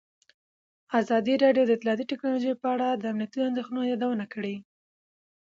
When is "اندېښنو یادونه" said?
3.49-4.25